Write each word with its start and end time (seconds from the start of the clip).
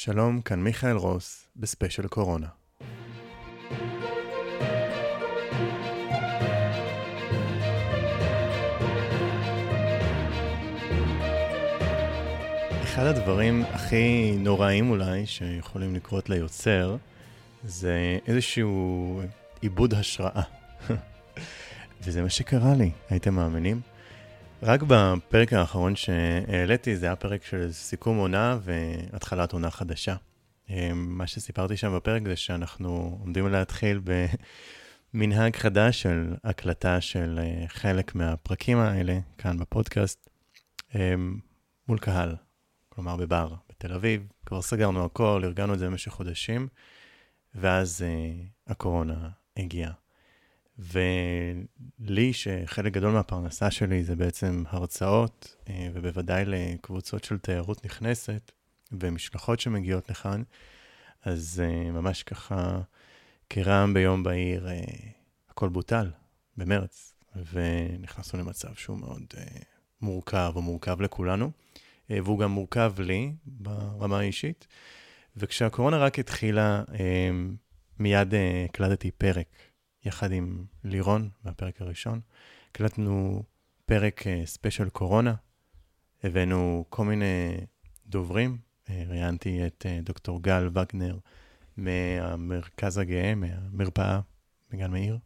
שלום, 0.00 0.40
כאן 0.40 0.60
מיכאל 0.60 0.96
רוס 0.96 1.48
בספיישל 1.56 2.06
קורונה. 2.06 2.46
אחד 12.82 13.04
הדברים 13.06 13.62
הכי 13.62 14.36
נוראים 14.38 14.90
אולי 14.90 15.26
שיכולים 15.26 15.94
לקרות 15.94 16.28
ליוצר, 16.28 16.96
זה 17.64 18.18
איזשהו 18.26 19.20
עיבוד 19.60 19.94
השראה. 19.94 20.42
וזה 22.02 22.22
מה 22.22 22.30
שקרה 22.30 22.74
לי, 22.74 22.90
הייתם 23.10 23.34
מאמינים? 23.34 23.80
רק 24.62 24.80
בפרק 24.86 25.52
האחרון 25.52 25.96
שהעליתי, 25.96 26.96
זה 26.96 27.06
היה 27.06 27.16
פרק 27.16 27.44
של 27.44 27.72
סיכום 27.72 28.18
עונה 28.18 28.58
והתחלת 28.62 29.52
עונה 29.52 29.70
חדשה. 29.70 30.16
מה 30.94 31.26
שסיפרתי 31.26 31.76
שם 31.76 31.96
בפרק 31.96 32.22
זה 32.26 32.36
שאנחנו 32.36 33.18
עומדים 33.20 33.48
להתחיל 33.48 34.00
במנהג 35.14 35.56
חדש 35.56 36.02
של 36.02 36.34
הקלטה 36.44 37.00
של 37.00 37.40
חלק 37.68 38.14
מהפרקים 38.14 38.78
האלה 38.78 39.18
כאן 39.38 39.58
בפודקאסט 39.58 40.30
מול 41.88 41.98
קהל, 42.00 42.36
כלומר 42.88 43.16
בבר 43.16 43.54
בתל 43.70 43.92
אביב. 43.92 44.26
כבר 44.46 44.62
סגרנו 44.62 45.04
הכל, 45.04 45.42
ארגנו 45.44 45.74
את 45.74 45.78
זה 45.78 45.86
במשך 45.86 46.12
חודשים, 46.12 46.68
ואז 47.54 48.04
הקורונה 48.66 49.28
הגיעה. 49.56 49.92
ולי, 50.78 52.32
שחלק 52.32 52.92
גדול 52.92 53.12
מהפרנסה 53.12 53.70
שלי 53.70 54.04
זה 54.04 54.16
בעצם 54.16 54.64
הרצאות, 54.68 55.56
ובוודאי 55.94 56.44
לקבוצות 56.46 57.24
של 57.24 57.38
תיירות 57.38 57.84
נכנסת 57.84 58.52
ומשלחות 58.92 59.60
שמגיעות 59.60 60.10
לכאן, 60.10 60.42
אז 61.24 61.62
ממש 61.92 62.22
ככה, 62.22 62.80
כרעם 63.50 63.94
ביום 63.94 64.22
בהיר, 64.22 64.68
הכל 65.50 65.68
בוטל 65.68 66.10
במרץ, 66.56 67.14
ונכנסנו 67.52 68.40
למצב 68.40 68.74
שהוא 68.74 68.98
מאוד 68.98 69.22
מורכב, 70.00 70.52
או 70.54 70.62
מורכב 70.62 71.00
לכולנו, 71.00 71.50
והוא 72.10 72.38
גם 72.38 72.50
מורכב 72.50 72.94
לי 72.98 73.32
ברמה 73.44 74.18
האישית. 74.18 74.66
וכשהקורונה 75.36 75.98
רק 75.98 76.18
התחילה, 76.18 76.82
מיד 77.98 78.34
הקלטתי 78.64 79.10
פרק. 79.10 79.46
יחד 80.04 80.32
עם 80.32 80.64
לירון, 80.84 81.28
מהפרק 81.44 81.80
הראשון. 81.80 82.20
הקלטנו 82.70 83.42
פרק 83.86 84.24
ספיישל 84.44 84.88
קורונה, 84.88 85.34
הבאנו 86.24 86.84
כל 86.88 87.04
מיני 87.04 87.56
דוברים, 88.06 88.58
ראיינתי 88.88 89.66
את 89.66 89.86
דוקטור 90.02 90.42
גל 90.42 90.68
וגנר 90.74 91.18
מהמרכז 91.76 92.98
הגאה, 92.98 93.34
מהמרפאה 93.34 94.20
בגן 94.70 94.90
מאיר. 94.90 95.18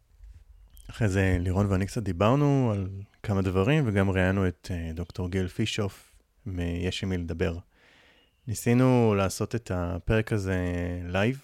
אחרי 0.91 1.09
זה 1.09 1.37
לירון 1.41 1.67
ואני 1.67 1.87
קצת 1.87 2.03
דיברנו 2.03 2.73
על 2.75 2.89
כמה 3.23 3.43
דברים, 3.43 3.85
וגם 3.87 4.11
ראיינו 4.11 4.49
את 4.49 4.71
דוקטור 4.95 5.31
גיל 5.31 5.49
פישוף 5.49 6.15
מ"יש 6.47 7.03
עם 7.03 7.09
מי 7.09 7.19
לדבר". 7.19 7.59
ניסינו 8.47 9.15
לעשות 9.15 9.55
את 9.55 9.71
הפרק 9.75 10.33
הזה 10.33 10.59
live, 11.05 11.43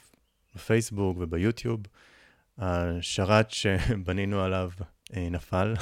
בפייסבוק 0.55 1.17
וביוטיוב. 1.21 1.81
השרת 2.59 3.51
שבנינו 3.51 4.41
עליו 4.41 4.71
נפל, 5.17 5.75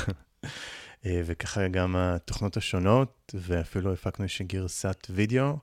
וככה 1.04 1.68
גם 1.68 1.96
התוכנות 1.96 2.56
השונות, 2.56 3.34
ואפילו 3.34 3.92
הפקנו 3.92 4.24
איזושהי 4.24 4.46
גרסת 4.46 5.06
וידאו, 5.10 5.58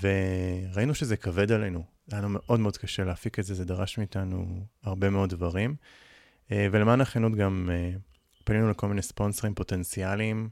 וראינו 0.00 0.94
שזה 0.94 1.16
כבד 1.16 1.52
עלינו. 1.52 1.84
היה 2.12 2.20
לנו 2.20 2.28
מאוד 2.28 2.60
מאוד 2.60 2.76
קשה 2.76 3.04
להפיק 3.04 3.38
את 3.38 3.44
זה, 3.44 3.54
זה 3.54 3.64
דרש 3.64 3.98
מאיתנו 3.98 4.66
הרבה 4.82 5.10
מאוד 5.10 5.30
דברים. 5.30 5.76
ולמען 6.50 7.00
הכנות 7.00 7.34
גם 7.34 7.70
פנינו 8.44 8.70
לכל 8.70 8.88
מיני 8.88 9.02
ספונסרים 9.02 9.54
פוטנציאליים, 9.54 10.48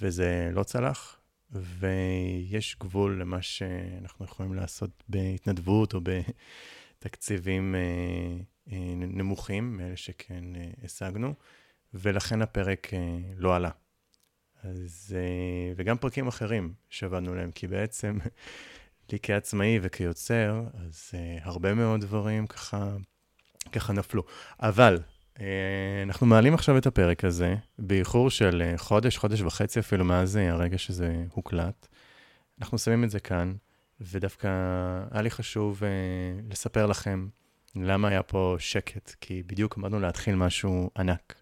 וזה 0.00 0.50
לא 0.52 0.62
צלח, 0.62 1.20
ויש 1.50 2.76
גבול 2.80 3.20
למה 3.20 3.42
שאנחנו 3.42 4.24
יכולים 4.24 4.54
לעשות 4.54 5.04
בהתנדבות 5.08 5.94
או 5.94 6.00
בתקציבים 6.98 7.74
נמוכים, 9.38 9.76
מאלה 9.76 9.96
שכן 9.96 10.44
השגנו, 10.84 11.34
ולכן 11.94 12.42
הפרק 12.42 12.90
לא 13.36 13.56
עלה. 13.56 13.70
אז, 14.62 15.16
וגם 15.76 15.98
פרקים 15.98 16.28
אחרים 16.28 16.72
שעבדנו 16.90 17.32
עליהם, 17.32 17.50
כי 17.50 17.66
בעצם 17.66 18.18
לי 19.12 19.18
כעצמאי 19.22 19.78
וכיוצר, 19.82 20.62
אז 20.74 21.10
הרבה 21.42 21.74
מאוד 21.74 22.00
דברים 22.00 22.46
ככה, 22.46 22.96
ככה 23.72 23.92
נפלו. 23.92 24.22
אבל 24.60 24.98
אנחנו 26.02 26.26
מעלים 26.26 26.54
עכשיו 26.54 26.78
את 26.78 26.86
הפרק 26.86 27.24
הזה, 27.24 27.54
באיחור 27.78 28.30
של 28.30 28.62
חודש, 28.76 29.16
חודש 29.16 29.40
וחצי 29.40 29.80
אפילו 29.80 30.04
מאז 30.04 30.36
הרגע 30.36 30.78
שזה 30.78 31.24
הוקלט. 31.32 31.86
אנחנו 32.60 32.78
שמים 32.78 33.04
את 33.04 33.10
זה 33.10 33.20
כאן, 33.20 33.54
ודווקא 34.00 34.48
היה 35.10 35.22
לי 35.22 35.30
חשוב 35.30 35.82
לספר 36.50 36.86
לכם 36.86 37.28
למה 37.76 38.08
היה 38.08 38.22
פה 38.22 38.56
שקט? 38.58 39.14
כי 39.20 39.42
בדיוק 39.46 39.78
עמדנו 39.78 40.00
להתחיל 40.00 40.34
משהו 40.34 40.90
ענק. 40.98 41.34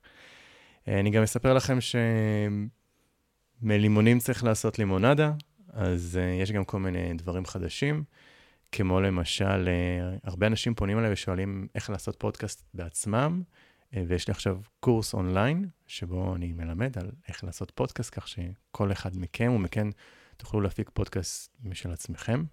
אני 0.88 1.10
גם 1.10 1.22
אספר 1.22 1.54
לכם 1.54 1.78
שמלימונים 3.60 4.18
צריך 4.18 4.44
לעשות 4.44 4.78
לימונדה, 4.78 5.32
אז 5.72 6.18
יש 6.42 6.52
גם 6.52 6.64
כל 6.64 6.78
מיני 6.78 7.14
דברים 7.14 7.46
חדשים, 7.46 8.04
כמו 8.72 9.00
למשל, 9.00 9.68
הרבה 10.22 10.46
אנשים 10.46 10.74
פונים 10.74 10.98
אליי 10.98 11.12
ושואלים 11.12 11.68
איך 11.74 11.90
לעשות 11.90 12.16
פודקאסט 12.18 12.62
בעצמם, 12.74 13.42
ויש 13.92 14.28
לי 14.28 14.32
עכשיו 14.32 14.60
קורס 14.80 15.14
אונליין, 15.14 15.68
שבו 15.86 16.34
אני 16.36 16.52
מלמד 16.52 16.98
על 16.98 17.10
איך 17.28 17.44
לעשות 17.44 17.72
פודקאסט, 17.74 18.10
כך 18.14 18.28
שכל 18.28 18.92
אחד 18.92 19.16
מכם 19.16 19.52
ומכן 19.52 19.88
תוכלו 20.36 20.60
להפיק 20.60 20.90
פודקאסט 20.94 21.56
משל 21.64 21.92
עצמכם. 21.92 22.44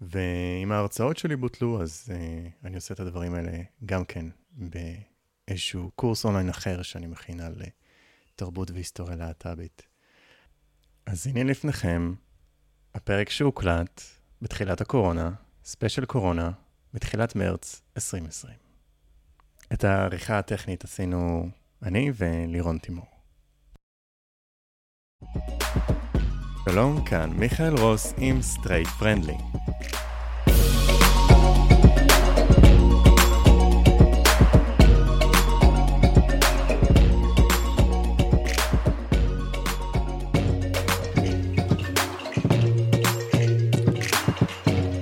ואם 0.00 0.72
ההרצאות 0.72 1.16
שלי 1.16 1.36
בוטלו, 1.36 1.82
אז 1.82 2.08
uh, 2.08 2.66
אני 2.66 2.76
עושה 2.76 2.94
את 2.94 3.00
הדברים 3.00 3.34
האלה 3.34 3.62
גם 3.84 4.04
כן 4.04 4.26
באיזשהו 4.52 5.90
קורס 5.94 6.24
אונליין 6.24 6.48
אחר 6.48 6.82
שאני 6.82 7.06
מכין 7.06 7.40
על 7.40 7.54
uh, 7.62 7.66
תרבות 8.36 8.70
והיסטוריה 8.70 9.16
להט"בית. 9.16 9.82
אז 11.06 11.26
הנה 11.26 11.44
לפניכם 11.44 12.14
הפרק 12.94 13.30
שהוקלט 13.30 14.02
בתחילת 14.42 14.80
הקורונה, 14.80 15.30
special 15.64 16.04
קורונה, 16.04 16.50
בתחילת 16.94 17.36
מרץ 17.36 17.82
2020. 17.96 18.54
את 19.72 19.84
העריכה 19.84 20.38
הטכנית 20.38 20.84
עשינו 20.84 21.48
אני 21.82 22.12
ולירון 22.16 22.78
תימור. 22.78 23.06
שלום, 26.64 27.04
כאן 27.04 27.30
מיכאל 27.34 27.74
רוס 27.78 28.14
עם 28.18 28.42
Straight 28.42 28.88
Friendly. 28.88 29.34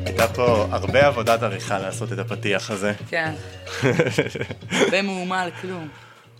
הייתה 0.06 0.28
פה 0.34 0.66
הרבה 0.70 1.06
עבודת 1.06 1.42
עריכה 1.42 1.78
לעשות 1.78 2.12
את 2.12 2.18
הפתיח 2.18 2.70
הזה. 2.70 2.92
כן. 3.08 3.34
הרבה 4.70 5.02
מהומה 5.02 5.42
על 5.42 5.50
כלום. 5.60 5.88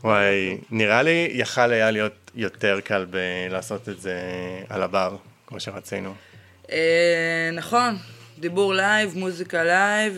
וואי, 0.05 0.59
נראה 0.71 1.03
לי 1.03 1.29
יכל 1.33 1.73
היה 1.73 1.91
להיות 1.91 2.31
יותר 2.35 2.81
קל 2.81 3.07
בלעשות 3.11 3.89
את 3.89 4.01
זה 4.01 4.21
על 4.69 4.83
הבר, 4.83 5.17
כמו 5.47 5.61
שרצינו. 5.61 6.15
נכון, 7.53 7.97
דיבור 8.39 8.75
live, 8.75 9.13
מוזיקה 9.17 9.65
live, 9.65 10.15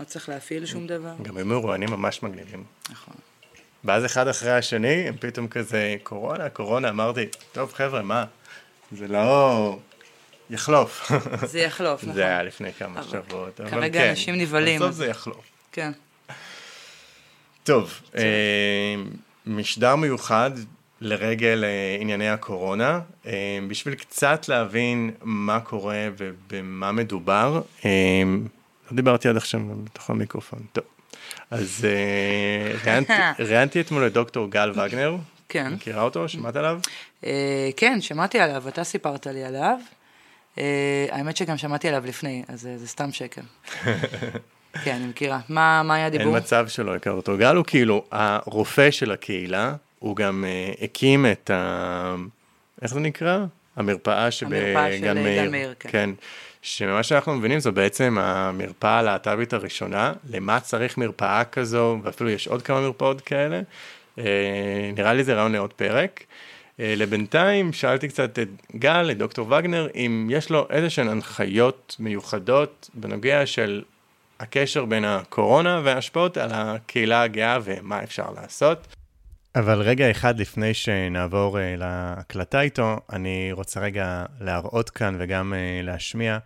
לא 0.00 0.04
צריך 0.04 0.28
להפעיל 0.28 0.66
שום 0.66 0.86
דבר. 0.86 1.12
גם 1.22 1.36
היו 1.36 1.46
מרואיינים 1.46 1.90
ממש 1.90 2.22
מגניבים. 2.22 2.64
נכון. 2.90 3.14
ואז 3.84 4.04
אחד 4.04 4.28
אחרי 4.28 4.52
השני, 4.52 5.08
הם 5.08 5.14
פתאום 5.20 5.48
כזה, 5.48 5.96
קורונה, 6.02 6.48
קורונה, 6.48 6.88
אמרתי, 6.88 7.26
טוב 7.52 7.72
חבר'ה, 7.72 8.02
מה? 8.02 8.24
זה 8.92 9.08
לא... 9.08 9.76
יחלוף. 10.50 11.12
זה 11.46 11.60
יחלוף, 11.60 12.02
נכון. 12.02 12.14
זה 12.14 12.24
היה 12.24 12.42
לפני 12.42 12.72
כמה 12.72 13.02
שבועות, 13.02 13.60
אבל 13.60 13.70
כן. 13.70 13.76
כרגע 13.76 14.10
אנשים 14.10 14.34
נבהלים. 14.34 14.80
בסוף 14.80 14.94
זה 14.94 15.06
יחלוף. 15.06 15.44
כן. 15.72 15.92
טוב, 17.64 18.00
משדר 19.46 19.96
מיוחד 19.96 20.50
לרגל 21.00 21.64
ענייני 22.00 22.28
הקורונה, 22.28 23.00
בשביל 23.68 23.94
קצת 23.94 24.48
להבין 24.48 25.10
מה 25.22 25.60
קורה 25.60 26.08
ובמה 26.16 26.92
מדובר. 26.92 27.60
לא 27.84 28.96
דיברתי 28.96 29.28
עד 29.28 29.36
עכשיו 29.36 29.60
בתוך 29.84 30.10
המיקרופון, 30.10 30.58
טוב. 30.72 30.84
אז 31.50 31.86
ראיינתי 33.48 33.80
אתמול 33.80 34.06
את 34.06 34.12
דוקטור 34.12 34.50
גל 34.50 34.70
וגנר. 34.70 35.16
כן. 35.48 35.72
מכירה 35.72 36.02
אותו? 36.02 36.28
שמעת 36.28 36.56
עליו? 36.56 36.80
כן, 37.76 38.00
שמעתי 38.00 38.38
עליו, 38.40 38.68
אתה 38.68 38.84
סיפרת 38.84 39.26
לי 39.26 39.44
עליו. 39.44 39.78
אה, 40.58 41.06
האמת 41.10 41.36
שגם 41.36 41.56
שמעתי 41.56 41.88
עליו 41.88 42.06
לפני, 42.06 42.42
אז 42.48 42.68
זה 42.76 42.88
סתם 42.88 43.12
שקר. 43.12 43.42
כן, 44.84 44.94
אני 44.94 45.06
מכירה. 45.06 45.40
מה, 45.48 45.82
מה 45.82 45.94
היה 45.94 46.06
הדיבור? 46.06 46.26
אין 46.26 46.36
מצב 46.36 46.68
שלא 46.68 46.94
הכר 46.94 47.10
אותו. 47.10 47.36
גל 47.36 47.56
הוא 47.56 47.64
כאילו 47.64 48.04
הרופא 48.10 48.90
של 48.90 49.12
הקהילה, 49.12 49.74
הוא 49.98 50.16
גם 50.16 50.44
uh, 50.44 50.84
הקים 50.84 51.26
את 51.26 51.50
ה... 51.50 52.14
איך 52.82 52.94
זה 52.94 53.00
נקרא? 53.00 53.38
המרפאה 53.76 54.30
שבגן 54.30 55.14
מאיר. 55.14 55.44
גן 55.44 55.50
מאיר, 55.50 55.74
כן. 55.78 55.88
כן. 55.92 56.10
שמה 56.62 57.02
שאנחנו 57.02 57.34
מבינים 57.34 57.60
זו 57.60 57.72
בעצם 57.72 58.18
המרפאה 58.20 58.98
הלהט"בית 58.98 59.52
הראשונה, 59.52 60.12
למה 60.30 60.60
צריך 60.60 60.98
מרפאה 60.98 61.44
כזו, 61.44 61.98
ואפילו 62.02 62.30
יש 62.30 62.48
עוד 62.48 62.62
כמה 62.62 62.80
מרפאות 62.80 63.20
כאלה. 63.20 63.60
Uh, 64.18 64.20
נראה 64.96 65.12
לי 65.12 65.24
זה 65.24 65.34
רעיון 65.34 65.52
לעוד 65.52 65.72
פרק. 65.72 66.20
Uh, 66.20 66.82
לבינתיים 66.82 67.72
שאלתי 67.72 68.08
קצת 68.08 68.38
את 68.38 68.48
גל, 68.76 69.10
את 69.10 69.18
דוקטור 69.18 69.52
וגנר, 69.52 69.88
אם 69.94 70.28
יש 70.30 70.50
לו 70.50 70.66
איזה 70.70 70.90
שהן 70.90 71.08
הנחיות 71.08 71.96
מיוחדות 71.98 72.90
בנוגע 72.94 73.46
של 73.46 73.82
הקשר 74.40 74.84
בין 74.84 75.04
הקורונה 75.04 75.80
וההשפעות 75.84 76.36
על 76.36 76.50
הקהילה 76.52 77.22
הגאה 77.22 77.58
ומה 77.64 78.02
אפשר 78.02 78.30
לעשות. 78.30 78.94
אבל 79.56 79.80
רגע 79.80 80.10
אחד 80.10 80.38
לפני 80.38 80.74
שנעבור 80.74 81.58
uh, 81.58 81.60
להקלטה 81.76 82.60
איתו, 82.60 83.00
אני 83.12 83.52
רוצה 83.52 83.80
רגע 83.80 84.24
להראות 84.40 84.90
כאן 84.90 85.16
וגם 85.18 85.52
uh, 85.52 85.86
להשמיע. 85.86 86.38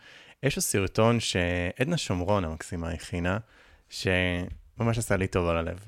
יש 0.43 0.57
לו 0.57 0.63
סרטון 0.63 1.21
שעדנה 1.21 1.97
שומרון 1.97 2.45
המקסימה 2.45 2.91
הכינה, 2.91 3.39
שממש 3.91 4.99
עשה 4.99 5.17
לי 5.17 5.27
טוב 5.27 5.49
על 5.49 5.57
הלב. 5.57 5.79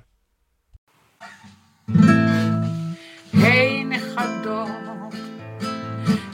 היי 3.33 3.83
hey, 3.83 3.85
נכדות, 3.85 5.15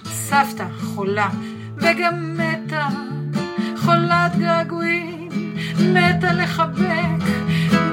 סבתא 0.04 0.66
חולה 0.80 1.28
וגם 1.76 2.36
מתה, 2.38 2.88
חולת 3.76 4.32
געגועים. 4.38 5.25
מתה 5.74 6.32
לחבק, 6.32 7.24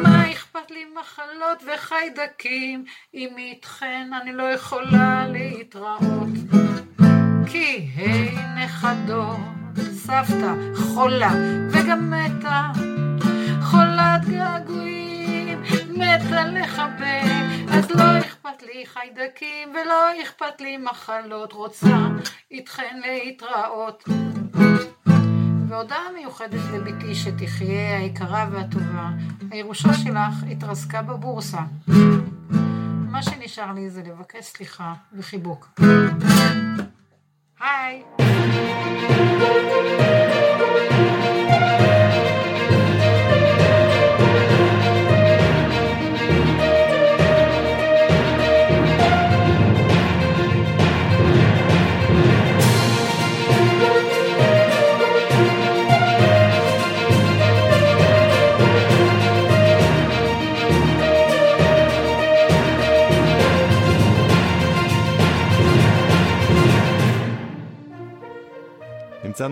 מה 0.04 0.32
אכפת 0.32 0.72
לי 0.72 0.86
מחלות 1.02 1.64
וחיידקים, 1.64 2.86
אם 3.14 3.30
איתכן 3.38 4.10
אני 4.22 4.34
לא 4.34 4.44
יכולה 4.44 5.28
להתראות. 5.28 6.30
כי 7.48 7.90
היי 7.96 8.36
נכדות, 8.66 9.38
סבתא 9.94 10.54
חולה 10.76 11.32
וגם 11.72 12.12
מתה, 12.12 12.62
חולת 13.62 14.26
געגועים, 14.30 15.62
מתה 15.90 16.46
לחבק, 16.46 17.24
אז 17.72 17.92
לא 17.92 18.20
אכפת 18.20 18.64
לי 18.64 18.86
חיידקים 18.86 19.70
ולא 19.70 20.22
אכפת 20.24 20.62
לי 20.62 20.78
מחלות, 20.78 21.54
רוצה 21.54 21.98
איתכן 22.52 23.00
להתראות. 23.06 24.04
והודעה 25.74 26.12
מיוחדת 26.16 26.62
לביתי 26.74 27.16
שתחיה 27.16 27.98
היקרה 27.98 28.48
והטובה. 28.52 29.10
הירושה 29.52 29.94
שלך 29.94 30.44
התרסקה 30.52 31.02
בבורסה. 31.02 31.62
מה 33.12 33.24
שנשאר 33.24 33.72
לי 33.72 33.90
זה 33.90 34.02
לבקש 34.04 34.46
סליחה 34.46 34.94
וחיבוק. 35.14 35.80
היי! 37.60 38.04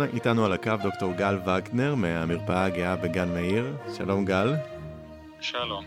נמצא 0.01 0.15
איתנו 0.15 0.45
על 0.45 0.53
הקו 0.53 0.71
דוקטור 0.83 1.13
גל 1.13 1.39
וגנר 1.45 1.95
מהמרפאה 1.95 2.65
הגאה 2.65 2.95
בגן 2.95 3.29
מאיר. 3.29 3.75
שלום 3.97 4.25
גל. 4.25 4.53
שלום. 5.41 5.85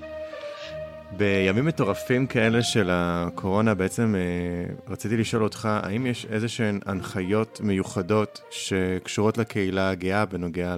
בימים 1.16 1.64
מטורפים 1.64 2.26
כאלה 2.26 2.62
של 2.62 2.88
הקורונה 2.92 3.74
בעצם 3.74 4.14
אה, 4.14 4.74
רציתי 4.86 5.16
לשאול 5.16 5.42
אותך, 5.42 5.68
האם 5.82 6.06
יש 6.06 6.26
איזה 6.26 6.48
שהן 6.48 6.80
הנחיות 6.86 7.60
מיוחדות 7.60 8.40
שקשורות 8.50 9.38
לקהילה 9.38 9.90
הגאה 9.90 10.24
בנוגע 10.24 10.76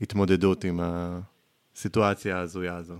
להתמודדות 0.00 0.64
עם 0.64 0.80
הסיטואציה 0.82 2.36
ההזויה 2.38 2.76
הזו? 2.76 2.96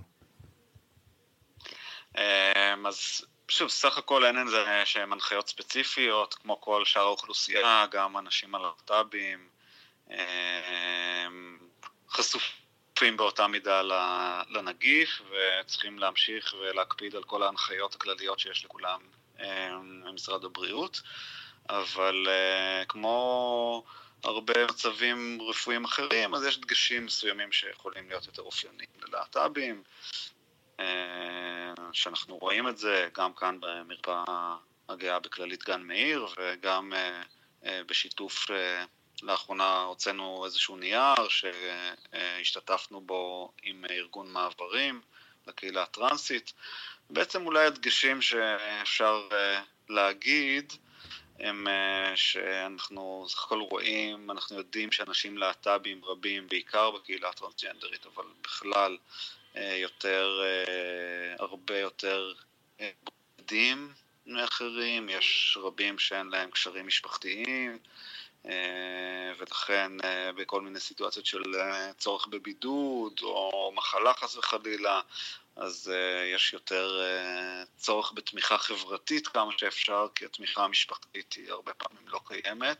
אמ, 2.17 2.87
אז 2.87 2.95
שוב, 3.49 3.69
סך 3.69 3.97
הכל 3.97 4.25
אין 4.25 4.37
איזה 4.37 4.81
שהן 4.85 5.11
הנחיות 5.11 5.47
ספציפיות, 5.47 6.33
כמו 6.33 6.61
כל 6.61 6.85
שאר 6.85 7.01
האוכלוסייה, 7.01 7.85
גם 7.91 8.17
אנשים 8.17 8.55
הלהט"בים 8.55 9.49
חשופים 12.09 13.17
באותה 13.17 13.47
מידה 13.47 13.81
לנגיף, 14.49 15.21
וצריכים 15.31 15.99
להמשיך 15.99 16.53
ולהקפיד 16.59 17.15
על 17.15 17.23
כל 17.23 17.43
ההנחיות 17.43 17.95
הכלליות 17.95 18.39
שיש 18.39 18.65
לכולם 18.65 18.99
ממשרד 19.83 20.45
הבריאות, 20.45 21.01
אבל 21.69 22.27
כמו 22.87 23.83
הרבה 24.23 24.65
מצבים 24.65 25.39
רפואיים 25.49 25.85
אחרים, 25.85 26.35
אז 26.35 26.45
יש 26.45 26.57
דגשים 26.57 27.05
מסוימים 27.05 27.51
שיכולים 27.51 28.09
להיות 28.09 28.25
יותר 28.25 28.41
אופייניים 28.41 28.89
ללהט"בים. 29.01 29.83
אה, 30.79 31.73
שאנחנו 31.93 32.37
רואים 32.37 32.67
את 32.67 32.77
זה 32.77 33.09
גם 33.13 33.33
כאן 33.33 33.57
במרפאה 33.59 34.55
הגאה 34.89 35.19
בכללית 35.19 35.63
גן 35.63 35.81
מאיר 35.81 36.27
וגם 36.37 36.93
אה, 36.93 37.21
אה, 37.65 37.81
בשיתוף, 37.87 38.47
לאחרונה 39.23 39.81
הוצאנו 39.81 40.45
איזשהו 40.45 40.75
נייר 40.75 41.27
שהשתתפנו 41.29 43.01
בו 43.01 43.51
עם 43.63 43.85
ארגון 43.91 44.31
מעברים 44.31 45.01
לקהילה 45.47 45.83
הטרנסית. 45.83 46.53
בעצם 47.09 47.45
אולי 47.45 47.65
הדגשים 47.65 48.21
שאפשר 48.21 49.27
להגיד 49.89 50.73
הם 51.39 51.67
שאנחנו 52.15 53.25
סך 53.29 53.43
הכל 53.43 53.59
רואים, 53.59 54.31
אנחנו 54.31 54.57
יודעים 54.57 54.91
שאנשים 54.91 55.37
להט"בים 55.37 56.05
רבים, 56.05 56.47
בעיקר 56.47 56.91
בקהילה 56.91 57.29
הטרנסג'נדרית, 57.29 58.05
אבל 58.05 58.23
בכלל, 58.41 58.97
יותר, 59.55 60.41
אה, 60.43 61.35
הרבה 61.39 61.79
יותר 61.79 62.33
אה, 62.79 62.91
בודדים 63.03 63.93
מאחרים, 64.25 65.09
יש 65.09 65.57
רבים 65.61 65.99
שאין 65.99 66.27
להם 66.27 66.51
קשרים 66.51 66.87
משפחתיים, 66.87 67.77
ולכן 69.37 69.91
בכל 70.37 70.61
מיני 70.61 70.79
סיטואציות 70.79 71.25
של 71.25 71.41
צורך 71.97 72.27
בבידוד 72.27 73.19
או 73.21 73.71
מחלה 73.75 74.13
חס 74.13 74.35
וחלילה, 74.35 75.01
אז 75.55 75.91
יש 76.33 76.53
יותר 76.53 77.01
צורך 77.77 78.11
בתמיכה 78.15 78.57
חברתית 78.57 79.27
כמה 79.27 79.51
שאפשר, 79.57 80.07
כי 80.15 80.25
התמיכה 80.25 80.63
המשפחתית 80.63 81.33
היא 81.33 81.51
הרבה 81.51 81.73
פעמים 81.73 82.07
לא 82.07 82.19
קיימת. 82.25 82.77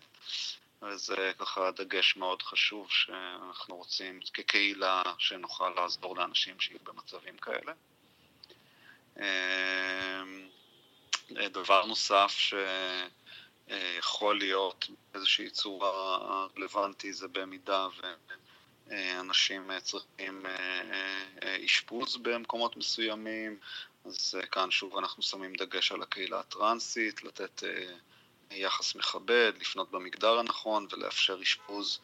וזה 0.81 1.31
ככה 1.39 1.71
דגש 1.71 2.15
מאוד 2.17 2.41
חשוב 2.41 2.87
שאנחנו 2.91 3.75
רוצים 3.75 4.19
כקהילה 4.33 5.01
שנוכל 5.17 5.69
לעזור 5.69 6.17
לאנשים 6.17 6.59
שיהיו 6.59 6.79
במצבים 6.83 7.37
כאלה. 7.37 7.73
אמ, 9.17 10.49
דבר 11.31 11.85
נוסף 11.85 12.37
שיכול 13.67 14.37
להיות 14.37 14.87
באיזושהי 15.11 15.49
צורה 15.49 16.47
רלוונטי 16.57 17.13
זה 17.13 17.27
במידה 17.27 17.87
ואנשים 18.87 19.79
צריכים 19.83 20.45
אשפוז 21.65 22.17
במקומות 22.17 22.77
מסוימים, 22.77 23.57
אז 24.05 24.35
כאן 24.51 24.71
שוב 24.71 24.97
אנחנו 24.97 25.23
שמים 25.23 25.53
דגש 25.55 25.91
על 25.91 26.01
הקהילה 26.01 26.39
הטרנסית, 26.39 27.23
לתת 27.23 27.63
יחס 28.51 28.95
מכבד, 28.95 29.53
לפנות 29.59 29.91
במגדר 29.91 30.39
הנכון 30.39 30.87
ולאפשר 30.91 31.41
אשפוז 31.41 31.99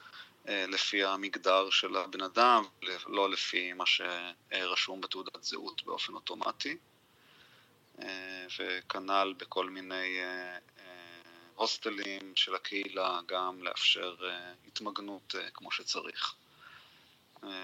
אה, 0.48 0.66
לפי 0.68 1.04
המגדר 1.04 1.70
של 1.70 1.96
הבן 1.96 2.22
אדם, 2.22 2.64
לא 3.08 3.30
לפי 3.30 3.74
מה 3.74 3.84
שרשום 3.86 5.02
בתעודת 5.02 5.44
זהות 5.44 5.84
באופן 5.84 6.14
אוטומטי. 6.14 6.78
אה, 8.02 8.46
וכנ"ל 8.60 9.34
בכל 9.38 9.70
מיני 9.70 10.20
אה, 10.20 10.58
הוסטלים 11.56 12.36
של 12.36 12.56
הקהילה, 12.56 13.20
גם 13.26 13.64
לאפשר 13.64 14.16
התמגנות 14.68 15.36
כמו 15.54 15.72
שצריך. 15.72 16.34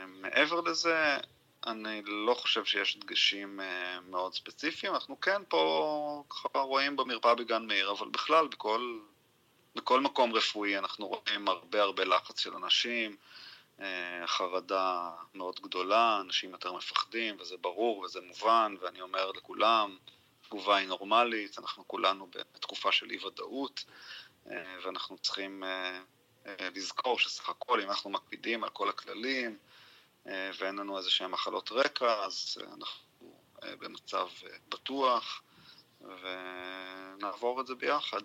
מעבר 0.08 0.62
לזה, 0.62 1.18
אני 1.68 2.02
לא 2.06 2.34
חושב 2.34 2.66
שיש 2.66 2.98
דגשים 2.98 3.60
אה, 3.60 4.00
מאוד 4.10 4.34
ספציפיים, 4.34 4.94
אנחנו 4.94 5.22
כן 5.22 5.42
פה 5.50 6.24
ככה 6.30 6.60
רואים 6.60 6.96
במרפאה 6.96 7.36
בגן 7.36 7.66
מאיר, 7.66 7.92
אבל 7.92 8.08
בכלל 8.08 8.48
בכל 8.48 9.00
בכל 9.76 10.02
מקום 10.02 10.34
רפואי 10.34 10.78
אנחנו 10.78 11.08
רואים 11.08 11.48
הרבה 11.48 11.82
הרבה 11.82 12.06
לחץ 12.06 12.40
של 12.40 12.56
אנשים, 12.56 13.16
אה, 13.80 14.24
חרדה 14.28 15.12
מאוד 15.34 15.60
גדולה, 15.60 16.22
אנשים 16.22 16.52
יותר 16.52 16.74
מפחדים, 16.74 17.36
וזה 17.40 17.58
ברור 17.58 18.00
וזה 18.00 18.22
מובן, 18.22 18.76
ואני 18.82 19.02
אומר 19.02 19.32
לכולם, 19.32 19.98
תגובה 20.42 20.76
היא 20.76 20.88
נורמלית, 20.88 21.60
אנחנו 21.60 21.88
כולנו 21.88 22.28
בתקופה 22.28 22.92
של 22.92 23.10
אי 23.12 23.26
ודאות, 23.26 23.86
אה, 24.52 24.76
ואנחנו 24.86 25.18
צריכים 25.18 25.64
לזכור 26.76 27.20
שסך 27.20 27.50
הכל 27.50 27.82
אם 27.82 27.90
אנחנו 27.90 28.10
מקפידים 28.10 28.64
על 28.64 28.70
כל 28.70 28.90
הכללים 28.90 29.58
ואין 30.26 30.76
לנו 30.76 30.98
איזה 30.98 31.10
שהן 31.10 31.32
מחלות 31.32 31.72
רקע, 31.72 32.26
אז 32.26 32.58
אנחנו 32.78 33.34
במצב 33.80 34.28
בטוח 34.70 35.42
ונעבור 36.02 37.62
את 37.62 37.68
זה 37.68 37.76
ביחד. 37.76 38.22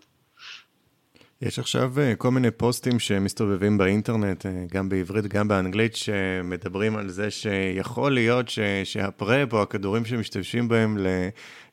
יש 1.43 1.59
עכשיו 1.59 2.01
אה, 2.01 2.15
כל 2.17 2.31
מיני 2.31 2.51
פוסטים 2.51 2.99
שמסתובבים 2.99 3.79
באינטרנט, 3.79 4.47
אה, 4.47 4.65
גם 4.73 4.89
בעברית, 4.89 5.27
גם 5.27 5.49
באנגלית, 5.49 5.97
שמדברים 5.97 6.97
על 6.97 7.09
זה 7.09 7.31
שיכול 7.31 8.13
להיות 8.15 8.49
ש, 8.49 8.59
שה 8.85 9.14
PrEP 9.14 9.53
או 9.53 9.63
הכדורים 9.63 10.05
שמשתמשים 10.05 10.69
בהם 10.69 10.99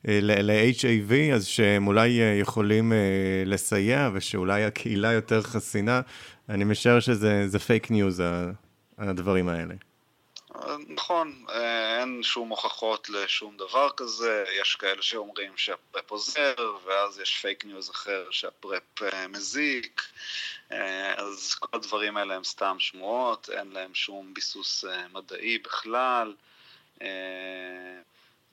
ל-HIV, 0.04 1.12
אה, 1.12 1.34
אז 1.34 1.46
שהם 1.46 1.86
אולי 1.86 2.08
יכולים 2.40 2.92
לסייע, 3.46 4.10
ושאולי 4.12 4.64
הקהילה 4.64 5.12
יותר 5.12 5.42
חסינה. 5.42 6.00
אני 6.48 6.64
משער 6.64 7.00
שזה 7.00 7.58
fake 7.58 7.90
news, 7.90 8.22
הדברים 8.98 9.48
האלה. 9.48 9.74
נכון, 10.88 11.44
אה, 11.48 12.00
אין 12.00 12.22
שום 12.22 12.48
הוכחות 12.48 13.08
לשום 13.08 13.56
דבר 13.56 13.88
כזה, 13.96 14.44
יש 14.60 14.76
כאלה 14.76 15.02
שאומרים 15.02 15.56
שה 15.56 15.79
PrEP 15.79 16.10
עוזר, 16.10 16.76
ואז 16.84 17.20
יש 17.20 17.36
fake 17.36 17.64
news 17.64 17.90
אחר 17.90 18.30
שה 18.30 18.61
PrEP 18.61 19.02
אה, 19.02 19.28
מזיק, 19.28 20.02
אה, 20.72 21.14
אז 21.14 21.54
כל 21.54 21.76
הדברים 21.76 22.16
האלה 22.16 22.34
הם 22.34 22.44
סתם 22.44 22.76
שמועות, 22.78 23.50
אין 23.50 23.72
להם 23.72 23.94
שום 23.94 24.34
ביסוס 24.34 24.84
מדעי 25.12 25.58
בכלל. 25.58 26.34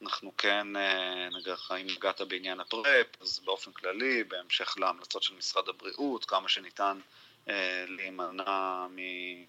אנחנו 0.02 0.38
כן, 0.38 0.68
נגיד, 1.32 1.54
אם 1.82 1.88
נגעת 1.98 2.22
בעניין 2.22 2.60
הפרפ, 2.60 3.08
אז 3.22 3.40
באופן 3.40 3.72
כללי, 3.72 4.24
בהמשך 4.24 4.78
להמלצות 4.78 5.24
של 5.24 5.34
משרד 5.36 5.70
הבריאות, 5.70 6.26
כמה 6.26 6.50
שניתן 6.50 6.98
אה, 6.98 7.21
להימנע, 7.88 8.86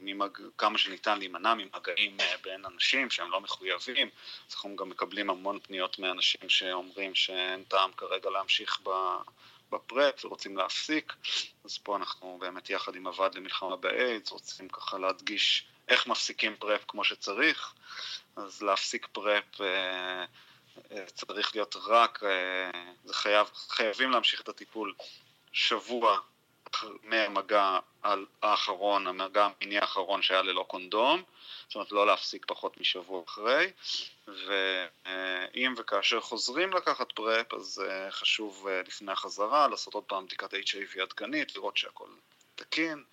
ממג... 0.00 0.38
כמה 0.58 0.78
שניתן 0.78 1.18
להימנע 1.18 1.54
ממגעים 1.54 2.16
אה, 2.20 2.34
בין 2.42 2.64
אנשים 2.64 3.10
שהם 3.10 3.30
לא 3.30 3.40
מחויבים. 3.40 4.08
אז 4.48 4.54
אנחנו 4.54 4.76
גם 4.76 4.88
מקבלים 4.88 5.30
המון 5.30 5.58
פניות 5.60 5.98
מאנשים 5.98 6.48
שאומרים 6.48 7.14
שאין 7.14 7.64
טעם 7.64 7.92
כרגע 7.92 8.30
להמשיך 8.30 8.80
ב... 8.84 8.90
בפרפ 9.70 10.24
ורוצים 10.24 10.56
להפסיק, 10.56 11.14
אז 11.64 11.78
פה 11.78 11.96
אנחנו 11.96 12.38
באמת 12.40 12.70
יחד 12.70 12.94
עם 12.94 13.06
הוועד 13.06 13.34
למלחמה 13.34 13.76
באיידס 13.76 14.30
רוצים 14.30 14.68
ככה 14.68 14.98
להדגיש 14.98 15.66
איך 15.88 16.06
מפסיקים 16.06 16.56
פרפ 16.56 16.84
כמו 16.88 17.04
שצריך, 17.04 17.74
אז 18.36 18.62
להפסיק 18.62 19.06
פרפ 19.12 19.60
אה, 19.60 20.24
צריך 21.06 21.54
להיות 21.54 21.76
רק, 21.86 22.22
זה 23.04 23.14
חייב, 23.14 23.46
חייבים 23.68 24.10
להמשיך 24.10 24.40
את 24.40 24.48
הטיפול 24.48 24.94
שבוע 25.52 26.20
מהמגע 27.02 27.78
האחרון, 28.42 29.06
המגע 29.06 29.46
המיני 29.46 29.78
האחרון 29.78 30.22
שהיה 30.22 30.42
ללא 30.42 30.64
קונדום, 30.68 31.22
זאת 31.66 31.74
אומרת 31.74 31.92
לא 31.92 32.06
להפסיק 32.06 32.44
פחות 32.46 32.80
משבוע 32.80 33.22
אחרי, 33.24 33.72
ואם 34.28 35.74
וכאשר 35.76 36.20
חוזרים 36.20 36.72
לקחת 36.72 37.12
פרפ, 37.12 37.54
אז 37.54 37.84
אה, 37.88 38.10
חשוב 38.10 38.66
אה, 38.68 38.82
לפני 38.86 39.12
החזרה 39.12 39.68
לעשות 39.68 39.94
עוד 39.94 40.04
פעם 40.04 40.26
בדיקת 40.26 40.54
HIV 40.54 41.02
עדכנית, 41.02 41.56
לראות 41.56 41.76
שהכל 41.76 42.08
תקין, 42.54 43.04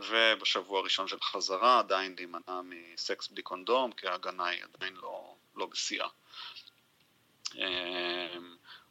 ובשבוע 0.00 0.80
הראשון 0.80 1.08
של 1.08 1.20
חזרה 1.20 1.78
עדיין 1.78 2.14
להימנע 2.16 2.60
מסקס 2.64 3.28
בלי 3.28 3.42
קונדום, 3.42 3.92
כי 3.92 4.08
ההגנה 4.08 4.46
היא 4.46 4.62
עדיין 4.74 4.94
לא, 4.94 5.34
לא 5.56 5.66
בשיאה. 5.66 6.08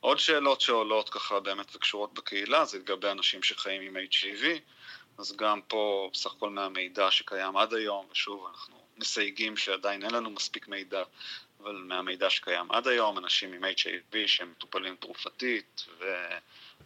עוד 0.04 0.20
שאלות 0.20 0.62
שעולות 0.62 1.10
ככה 1.10 1.40
באמת 1.40 1.76
וקשורות 1.76 2.14
בקהילה 2.14 2.66
זה 2.66 2.80
לגבי 2.80 3.12
אנשים 3.12 3.44
שחיים 3.44 3.82
עם 3.82 3.98
HIV, 3.98 4.46
אז 5.18 5.36
גם 5.36 5.62
פה 5.68 6.10
בסך 6.14 6.34
הכל 6.34 6.50
מהמידע 6.50 7.12
שקיים 7.12 7.58
עד 7.58 7.74
היום, 7.74 8.08
ושוב 8.12 8.48
אנחנו 8.52 8.76
מסייגים 8.98 9.58
שעדיין 9.58 10.04
אין 10.04 10.12
לנו 10.12 10.30
מספיק 10.30 10.68
מידע, 10.68 11.04
אבל 11.62 11.76
מהמידע 11.76 12.30
שקיים 12.30 12.72
עד 12.72 12.88
היום, 12.88 13.18
אנשים 13.18 13.54
עם 13.54 13.64
HIV 13.64 14.16
שהם 14.28 14.52
מטופלים 14.52 14.96
תרופתית 14.96 15.86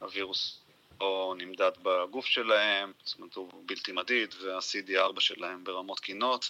והווירוס 0.01 0.59
או 1.01 1.33
נמדד 1.37 1.71
בגוף 1.81 2.25
שלהם, 2.25 2.91
זאת 3.03 3.19
אומרת 3.19 3.35
הוא 3.35 3.63
בלתי 3.65 3.91
מדיד 3.91 4.35
וה-CD4 4.41 5.19
שלהם 5.19 5.63
ברמות 5.63 5.99
קינות, 5.99 6.49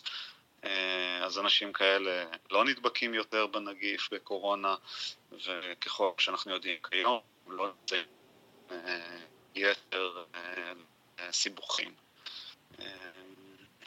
אה, 0.63 1.25
אז 1.25 1.39
אנשים 1.39 1.73
כאלה 1.73 2.25
לא 2.51 2.65
נדבקים 2.65 3.13
יותר 3.13 3.47
בנגיף 3.47 4.09
בקורונה, 4.13 4.75
וככל 5.31 6.11
שאנחנו 6.17 6.51
יודעים 6.51 6.77
כיום, 6.89 7.19
לא 7.47 7.67
נמצאים 7.67 8.05
אה, 8.71 9.17
יתר 9.55 10.23
אה, 10.35 11.31
סיבוכים. 11.31 11.93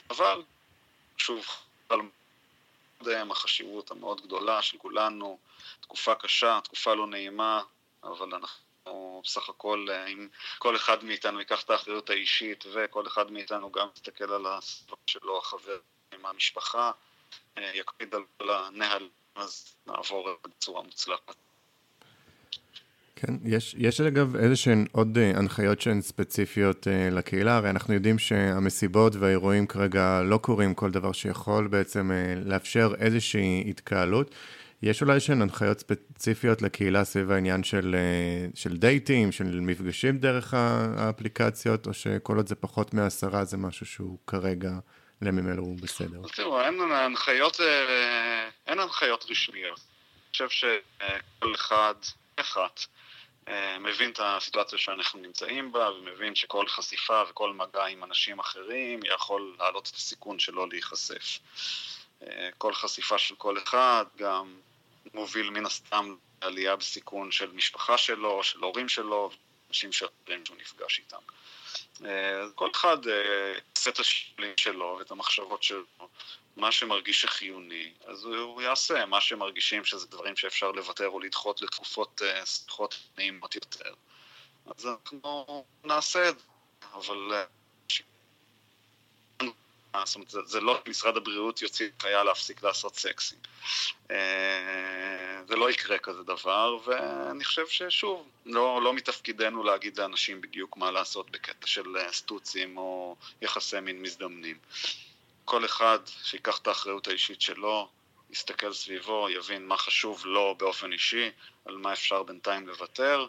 אבל, 0.09 0.43
שוב, 1.17 1.45
על 1.89 1.99
החשיבות 3.31 3.91
המאוד 3.91 4.21
גדולה 4.21 4.61
של 4.61 4.77
כולנו, 4.77 5.39
תקופה 5.79 6.15
קשה, 6.15 6.59
תקופה 6.63 6.93
לא 6.93 7.07
נעימה, 7.07 7.61
אבל 8.03 8.35
אנחנו 8.35 9.21
בסך 9.23 9.49
הכל, 9.49 9.87
אם 10.07 10.27
כל 10.57 10.75
אחד 10.75 11.03
מאיתנו 11.03 11.39
ייקח 11.39 11.63
את 11.63 11.69
האחריות 11.69 12.09
האישית 12.09 12.63
וכל 12.73 13.07
אחד 13.07 13.31
מאיתנו 13.31 13.71
גם 13.71 13.87
יסתכל 13.95 14.33
על 14.33 14.45
הסביבה 14.45 14.95
שלו, 15.07 15.37
החבר 15.37 15.79
עם 16.13 16.25
המשפחה, 16.25 16.91
אה, 17.57 17.71
יקפיד 17.73 18.15
על 18.15 18.49
הנהל, 18.49 19.09
אז 19.35 19.75
נעבור 19.87 20.29
בצורה 20.47 20.83
מוצלחת. 20.83 21.35
כן, 23.15 23.33
יש, 23.45 23.75
יש 23.77 24.01
אגב 24.01 24.35
איזה 24.35 24.55
שהן 24.55 24.85
עוד 24.91 25.17
uh, 25.17 25.37
הנחיות 25.37 25.81
שהן 25.81 26.01
ספציפיות 26.01 26.87
uh, 26.87 27.13
לקהילה, 27.13 27.57
הרי 27.57 27.69
אנחנו 27.69 27.93
יודעים 27.93 28.19
שהמסיבות 28.19 29.15
והאירועים 29.15 29.67
כרגע 29.67 30.21
לא 30.21 30.37
קורים 30.37 30.73
כל 30.73 30.91
דבר 30.91 31.11
שיכול 31.11 31.67
בעצם 31.67 32.11
uh, 32.11 32.49
לאפשר 32.49 32.93
איזושהי 32.99 33.63
התקהלות. 33.69 34.35
יש 34.81 35.01
אולי 35.01 35.19
שהן 35.19 35.41
הנחיות 35.41 35.79
ספציפיות 35.79 36.61
לקהילה 36.61 37.03
סביב 37.03 37.31
העניין 37.31 37.63
של, 37.63 37.95
uh, 37.95 38.59
של 38.59 38.77
דייטים, 38.77 39.31
של 39.31 39.59
מפגשים 39.59 40.17
דרך 40.17 40.53
האפליקציות, 40.53 41.87
או 41.87 41.93
שכל 41.93 42.37
עוד 42.37 42.47
זה 42.47 42.55
פחות 42.55 42.93
מעשרה 42.93 43.45
זה 43.45 43.57
משהו 43.57 43.85
שהוא 43.85 44.17
כרגע 44.27 44.71
לימים 45.21 45.51
אלו 45.51 45.63
הוא 45.63 45.77
בסדר. 45.81 46.21
תראו, 46.35 46.61
אין 46.61 46.81
הנחיות, 46.81 47.61
אה, 47.61 48.49
אין 48.67 48.79
הנחיות 48.79 49.25
רשמיות. 49.29 49.79
אני 49.79 50.31
חושב 50.31 50.49
שכל 50.49 51.55
אחד, 51.55 51.93
אחת, 52.35 52.79
אה, 53.47 53.79
מבין 53.79 54.11
את 54.11 54.19
הסיטואציה 54.23 54.77
שאנחנו 54.77 55.19
נמצאים 55.19 55.71
בה, 55.71 55.89
ומבין 55.91 56.35
שכל 56.35 56.67
חשיפה 56.67 57.23
וכל 57.29 57.53
מגע 57.53 57.85
עם 57.85 58.03
אנשים 58.03 58.39
אחרים 58.39 58.99
יכול 59.03 59.55
להעלות 59.59 59.89
את 59.89 59.95
הסיכון 59.95 60.39
שלו 60.39 60.65
להיחשף. 60.65 61.39
אה, 62.23 62.49
כל 62.57 62.73
חשיפה 62.73 63.17
של 63.17 63.35
כל 63.35 63.57
אחד 63.57 64.05
גם 64.17 64.55
מוביל 65.13 65.49
מן 65.49 65.65
הסתם 65.65 66.15
לעלייה 66.41 66.75
בסיכון 66.75 67.31
של 67.31 67.51
משפחה 67.51 67.97
שלו, 67.97 68.43
של 68.43 68.59
הורים 68.59 68.89
שלו, 68.89 69.31
אנשים 69.69 69.91
שאחרים 69.91 70.45
שהוא 70.45 70.57
נפגש 70.57 70.99
איתם. 70.99 71.17
אה, 72.05 72.49
כל 72.55 72.69
אחד 72.75 73.07
אה, 73.07 73.53
עושה 73.77 73.89
את 73.89 73.99
השיקולים 73.99 74.53
שלו 74.57 74.95
ואת 74.99 75.11
המחשבות 75.11 75.63
שלו, 75.63 75.85
מה 76.55 76.71
שמרגיש 76.71 77.21
שחיוני, 77.21 77.93
אז 78.05 78.25
הוא 78.25 78.61
יעשה, 78.61 79.05
מה 79.05 79.21
שמרגישים 79.21 79.85
שזה 79.85 80.07
דברים 80.07 80.35
שאפשר 80.35 80.71
לוותר 80.71 81.07
או 81.07 81.19
לדחות 81.19 81.61
לתקופות 81.61 82.21
אה, 82.25 82.45
סליחות 82.45 82.95
נעימות 83.17 83.55
יותר. 83.55 83.93
אז 84.65 84.87
אנחנו 84.87 85.65
נעשה 85.83 86.29
את 86.29 86.39
זה, 86.39 86.45
אבל 86.93 87.43
זאת 90.05 90.15
אומרת, 90.15 90.29
זה, 90.29 90.39
זה 90.45 90.61
לא 90.61 90.81
משרד 90.87 91.17
הבריאות 91.17 91.61
יוציא 91.61 91.89
חיה 92.01 92.23
להפסיק 92.23 92.63
לעשות 92.63 92.95
סקסים. 92.95 93.37
אה, 94.11 95.41
זה 95.47 95.55
לא 95.55 95.71
יקרה 95.71 95.97
כזה 95.97 96.23
דבר, 96.23 96.77
ואני 96.85 97.43
חושב 97.43 97.67
ששוב, 97.67 98.27
לא, 98.45 98.81
לא 98.81 98.93
מתפקידנו 98.93 99.63
להגיד 99.63 99.99
לאנשים 99.99 100.41
בדיוק 100.41 100.77
מה 100.77 100.91
לעשות 100.91 101.31
בקטע 101.31 101.67
של 101.67 101.97
אה, 101.97 102.11
סטוצים 102.11 102.77
או 102.77 103.15
יחסי 103.41 103.79
מין 103.79 104.01
מזדמנים. 104.01 104.57
כל 105.45 105.65
אחד 105.65 105.99
שיקח 106.23 106.57
את 106.57 106.67
האחריות 106.67 107.07
האישית 107.07 107.41
שלו, 107.41 107.89
יסתכל 108.29 108.73
סביבו, 108.73 109.29
יבין 109.29 109.67
מה 109.67 109.77
חשוב 109.77 110.25
לו 110.25 110.55
באופן 110.57 110.91
אישי, 110.91 111.31
על 111.65 111.77
מה 111.77 111.93
אפשר 111.93 112.23
בינתיים 112.23 112.67
לוותר, 112.67 113.27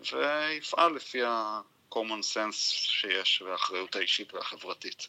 ויפעל 0.00 0.92
לפי 0.94 1.22
ה-common 1.22 2.22
sense 2.34 2.56
שיש 2.70 3.42
והאחריות 3.42 3.96
האישית 3.96 4.34
והחברתית. 4.34 5.08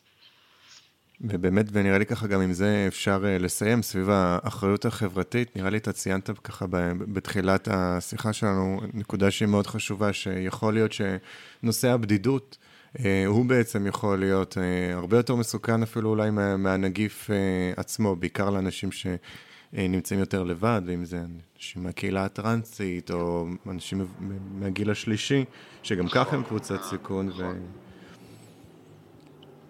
ובאמת, 1.21 1.65
ונראה 1.71 1.97
לי 1.97 2.05
ככה 2.05 2.27
גם 2.27 2.41
עם 2.41 2.53
זה 2.53 2.85
אפשר 2.87 3.23
uh, 3.23 3.43
לסיים 3.43 3.81
סביב 3.81 4.09
האחריות 4.09 4.85
החברתית. 4.85 5.55
נראה 5.55 5.69
לי 5.69 5.77
אתה 5.77 5.91
ציינת 5.91 6.29
ככה 6.43 6.65
בתחילת 7.13 7.67
השיחה 7.71 8.33
שלנו, 8.33 8.81
נקודה 8.93 9.31
שהיא 9.31 9.47
מאוד 9.47 9.67
חשובה, 9.67 10.13
שיכול 10.13 10.73
להיות 10.73 10.91
שנושא 10.91 11.89
הבדידות 11.89 12.57
אה, 13.05 13.23
הוא 13.25 13.45
בעצם 13.45 13.87
יכול 13.87 14.19
להיות 14.19 14.57
אה, 14.57 14.93
הרבה 14.93 15.17
יותר 15.17 15.35
מסוכן 15.35 15.83
אפילו 15.83 16.09
אולי 16.09 16.29
מה, 16.29 16.57
מהנגיף 16.57 17.29
אה, 17.31 17.35
עצמו, 17.77 18.15
בעיקר 18.15 18.49
לאנשים 18.49 18.89
שנמצאים 18.91 20.19
יותר 20.19 20.43
לבד, 20.43 20.81
ואם 20.85 21.05
זה 21.05 21.21
אנשים 21.57 21.83
מהקהילה 21.83 22.25
הטרנסית, 22.25 23.11
או 23.11 23.47
אנשים 23.69 24.07
מהגיל 24.51 24.91
השלישי, 24.91 25.45
שגם 25.83 26.07
ככה 26.07 26.35
הם 26.35 26.43
קבוצת 26.43 26.83
סיכון. 26.83 27.29
ו... 27.37 27.51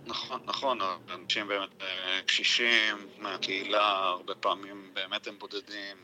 נכון, 0.07 0.41
נכון, 0.45 0.79
אנשים 1.09 1.47
באמת 1.47 1.69
קשישים 2.25 3.07
מהקהילה, 3.17 3.97
הרבה 3.97 4.35
פעמים 4.35 4.91
באמת 4.93 5.27
הם 5.27 5.39
בודדים, 5.39 5.97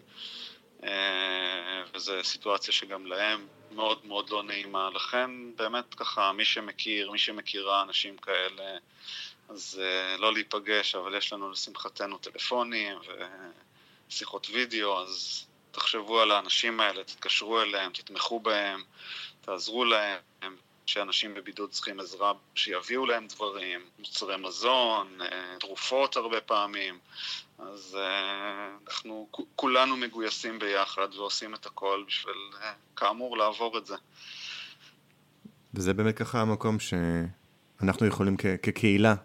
וזו 1.94 2.14
סיטואציה 2.24 2.74
שגם 2.74 3.06
להם 3.06 3.48
מאוד 3.72 4.06
מאוד 4.06 4.30
לא 4.30 4.44
נעימה, 4.44 4.90
לכן 4.90 5.56
באמת 5.56 5.96
ככה 5.96 6.32
מי 6.32 6.46
שמכיר, 6.46 7.12
מי 7.12 7.18
שמכירה 7.18 7.82
אנשים 7.82 8.18
כאלה, 8.18 8.78
אז 9.50 9.82
uh, 9.82 10.22
לא 10.22 10.34
להיפגש, 10.34 10.96
אבל 10.96 11.16
יש 11.16 11.34
לנו 11.34 11.52
לשמחתנו 11.52 12.18
טלפונים 12.18 12.98
ושיחות 14.10 14.48
וידאו, 14.50 15.02
אז 15.02 15.46
תחשבו 15.72 16.20
על 16.20 16.32
האנשים 16.32 16.80
האלה, 16.80 17.04
תתקשרו 17.04 17.62
אליהם, 17.62 17.92
תתמכו 17.92 18.40
בהם, 18.40 18.84
תעזרו 19.42 19.86
להם, 19.86 20.20
שאנשים 20.86 21.34
בבידוד 21.34 21.70
צריכים 21.70 22.00
עזרה, 22.00 22.34
שיביאו 22.56 23.06
להם 23.06 23.28
דברים, 23.36 23.80
מוצרי 24.00 24.38
מזון, 24.38 25.08
אה, 25.22 25.56
תרופות 25.60 26.16
הרבה 26.16 26.42
פעמים, 26.42 26.98
אז 27.60 27.98
uh, 28.00 28.88
אנחנו 28.88 29.28
כולנו 29.56 29.98
מגויסים 29.98 30.60
ביחד 30.60 31.08
ועושים 31.18 31.56
את 31.56 31.66
הכל 31.66 32.04
בשביל, 32.08 32.34
uh, 32.54 32.64
כאמור, 32.96 33.38
לעבור 33.38 33.78
את 33.78 33.86
זה. 33.86 33.96
וזה 35.74 35.94
באמת 35.94 36.18
ככה 36.18 36.42
המקום 36.42 36.78
שאנחנו 36.80 38.06
יכולים 38.08 38.38
כ- 38.38 38.46
כקהילה 38.64 39.16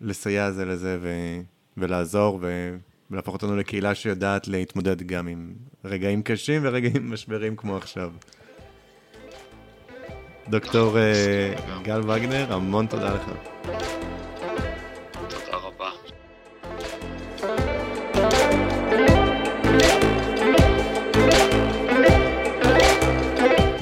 לסייע 0.00 0.50
זה 0.50 0.64
לזה 0.64 0.98
ו- 1.00 1.40
ולעזור 1.76 2.38
ו- 2.42 2.76
ולהפוך 3.10 3.34
אותנו 3.34 3.56
לקהילה 3.56 3.94
שיודעת 3.94 4.48
להתמודד 4.48 5.02
גם 5.02 5.26
עם 5.28 5.54
רגעים 5.84 6.22
קשים 6.22 6.62
ורגעים 6.64 7.12
משברים 7.12 7.56
כמו 7.56 7.76
עכשיו. 7.76 8.12
דוקטור 10.48 10.98
אה, 10.98 11.54
גל 11.82 12.00
וגנר, 12.10 12.52
המון 12.52 12.86
תודה 12.86 13.14
לך. 13.14 13.22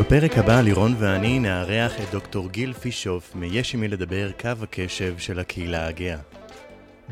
בפרק 0.00 0.38
הבא 0.38 0.60
לירון 0.60 0.94
ואני 0.98 1.38
נארח 1.38 2.00
את 2.00 2.10
דוקטור 2.12 2.48
גיל 2.48 2.72
פישוף 2.72 3.34
מ"יש 3.34 3.74
עם 3.74 3.80
מי 3.80 3.88
לדבר" 3.88 4.30
קו 4.40 4.50
הקשב 4.62 5.18
של 5.18 5.38
הקהילה 5.38 5.86
הגאה. 5.86 6.16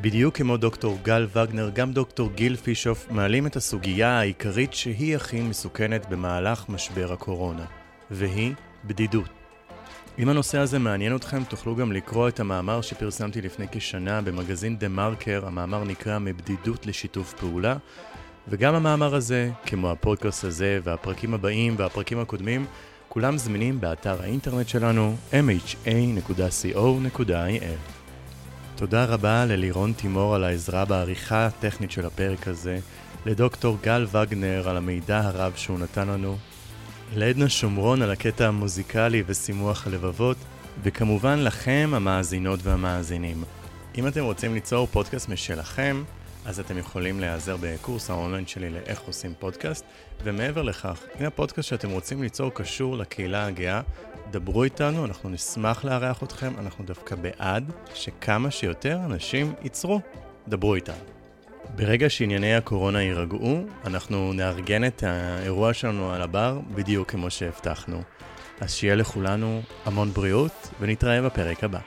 בדיוק 0.00 0.36
כמו 0.36 0.56
דוקטור 0.56 0.98
גל 1.02 1.26
וגנר, 1.32 1.70
גם 1.70 1.92
דוקטור 1.92 2.30
גיל 2.34 2.56
פישוף 2.56 3.10
מעלים 3.10 3.46
את 3.46 3.56
הסוגיה 3.56 4.18
העיקרית 4.18 4.72
שהיא 4.72 5.16
הכי 5.16 5.40
מסוכנת 5.40 6.06
במהלך 6.08 6.68
משבר 6.68 7.12
הקורונה, 7.12 7.64
והיא 8.10 8.52
בדידות. 8.84 9.35
אם 10.18 10.28
הנושא 10.28 10.58
הזה 10.58 10.78
מעניין 10.78 11.16
אתכם, 11.16 11.44
תוכלו 11.44 11.76
גם 11.76 11.92
לקרוא 11.92 12.28
את 12.28 12.40
המאמר 12.40 12.80
שפרסמתי 12.80 13.42
לפני 13.42 13.66
כשנה 13.72 14.22
במגזין 14.22 14.78
דה 14.78 14.88
מרקר, 14.88 15.46
המאמר 15.46 15.84
נקרא 15.84 16.18
מבדידות 16.18 16.86
לשיתוף 16.86 17.34
פעולה, 17.34 17.76
וגם 18.48 18.74
המאמר 18.74 19.14
הזה, 19.14 19.50
כמו 19.66 19.90
הפודקאסט 19.90 20.44
הזה 20.44 20.78
והפרקים 20.84 21.34
הבאים 21.34 21.74
והפרקים 21.78 22.18
הקודמים, 22.18 22.66
כולם 23.08 23.38
זמינים 23.38 23.80
באתר 23.80 24.22
האינטרנט 24.22 24.68
שלנו 24.68 25.16
mha.co.il. 25.32 26.46
תודה 28.76 29.04
רבה 29.04 29.44
ללירון 29.44 29.92
תימור 29.92 30.34
על 30.34 30.44
העזרה 30.44 30.84
בעריכה 30.84 31.46
הטכנית 31.46 31.90
של 31.90 32.06
הפרק 32.06 32.48
הזה, 32.48 32.78
לדוקטור 33.26 33.78
גל 33.82 34.06
וגנר 34.12 34.68
על 34.68 34.76
המידע 34.76 35.20
הרב 35.20 35.52
שהוא 35.56 35.78
נתן 35.78 36.08
לנו, 36.08 36.36
לעדנה 37.14 37.48
שומרון 37.48 38.02
על 38.02 38.10
הקטע 38.10 38.48
המוזיקלי 38.48 39.22
ושימוח 39.26 39.86
הלבבות, 39.86 40.36
וכמובן 40.82 41.38
לכם, 41.38 41.90
המאזינות 41.94 42.60
והמאזינים. 42.62 43.44
אם 43.98 44.06
אתם 44.06 44.24
רוצים 44.24 44.54
ליצור 44.54 44.86
פודקאסט 44.86 45.28
משלכם, 45.28 46.04
אז 46.46 46.60
אתם 46.60 46.78
יכולים 46.78 47.20
להיעזר 47.20 47.56
בקורס 47.60 48.10
האונליין 48.10 48.46
שלי 48.46 48.70
לאיך 48.70 49.00
עושים 49.00 49.34
פודקאסט, 49.38 49.84
ומעבר 50.24 50.62
לכך, 50.62 51.00
אם 51.20 51.26
הפודקאסט 51.26 51.68
שאתם 51.68 51.90
רוצים 51.90 52.22
ליצור 52.22 52.50
קשור 52.54 52.96
לקהילה 52.96 53.46
הגאה, 53.46 53.80
דברו 54.30 54.64
איתנו, 54.64 55.04
אנחנו 55.04 55.28
נשמח 55.28 55.84
לארח 55.84 56.22
אתכם, 56.22 56.52
אנחנו 56.58 56.84
דווקא 56.84 57.16
בעד 57.16 57.70
שכמה 57.94 58.50
שיותר 58.50 58.98
אנשים 59.04 59.52
ייצרו. 59.62 60.00
דברו 60.48 60.74
איתנו. 60.74 61.15
ברגע 61.74 62.10
שענייני 62.10 62.54
הקורונה 62.54 63.02
יירגעו, 63.02 63.64
אנחנו 63.84 64.32
נארגן 64.32 64.84
את 64.84 65.02
האירוע 65.02 65.74
שלנו 65.74 66.12
על 66.12 66.22
הבר 66.22 66.60
בדיוק 66.74 67.10
כמו 67.10 67.30
שהבטחנו. 67.30 68.02
אז 68.60 68.74
שיהיה 68.74 68.94
לכולנו 68.94 69.62
המון 69.84 70.10
בריאות, 70.10 70.70
ונתראה 70.80 71.22
בפרק 71.22 71.64
הבא. 71.64 71.78